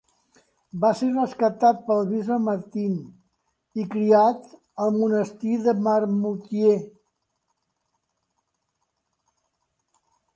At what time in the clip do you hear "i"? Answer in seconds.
3.83-3.85